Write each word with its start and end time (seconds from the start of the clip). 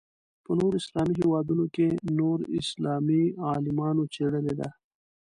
په 0.45 0.51
نورو 0.59 0.77
اسلامي 0.83 1.13
هېوادونو 1.21 1.65
کې 1.75 1.87
نور 2.19 2.37
اسلامي 2.59 3.23
عالمانو 3.49 4.03
څېړلې 4.13 4.53
ده. 4.59 4.69